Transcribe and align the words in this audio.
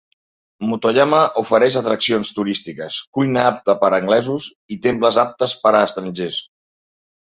Motoyama 0.69 1.19
ofereix 1.41 1.77
atraccions 1.83 2.33
turístiques, 2.39 2.99
cuina 3.19 3.47
apta 3.53 3.79
per 3.85 3.93
a 3.93 3.95
anglesos 4.03 4.51
i 4.79 4.83
temples 4.91 5.25
aptes 5.29 5.59
per 5.65 5.79
a 5.79 5.89
estrangers. 5.89 6.47